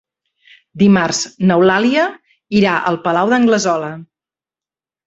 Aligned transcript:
Dimarts 0.83 1.19
n'Eulàlia 1.51 2.07
irà 2.63 2.75
al 2.93 2.99
Palau 3.07 3.35
d'Anglesola. 3.37 3.93